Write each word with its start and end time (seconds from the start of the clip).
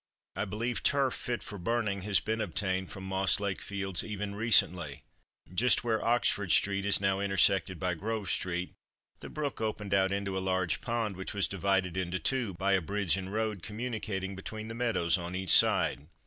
I 0.35 0.45
believe 0.45 0.81
turf, 0.81 1.13
fit 1.13 1.43
for 1.43 1.59
burning, 1.59 2.01
has 2.09 2.19
been 2.19 2.41
obtained 2.41 2.89
from 2.89 3.03
Moss 3.03 3.39
Lake 3.39 3.61
Fields 3.61 4.03
even 4.03 4.33
recently. 4.33 5.03
Just 5.53 5.83
where 5.83 6.03
Oxford 6.03 6.51
street 6.51 6.85
is 6.87 6.99
now 6.99 7.19
intersected 7.19 7.79
by 7.79 7.93
Grove 7.93 8.31
street, 8.31 8.73
the 9.19 9.29
brook 9.29 9.61
opened 9.61 9.93
out 9.93 10.11
into 10.11 10.35
a 10.35 10.39
large 10.39 10.81
pond, 10.81 11.15
which 11.15 11.35
was 11.35 11.47
divided 11.47 11.97
into 11.97 12.17
two 12.17 12.55
by 12.55 12.73
a 12.73 12.81
bridge 12.81 13.15
and 13.15 13.31
road 13.31 13.61
communicating 13.61 14.35
between 14.35 14.69
the 14.69 14.73
meadows 14.73 15.19
on 15.19 15.35
each 15.35 15.51
side. 15.51 16.07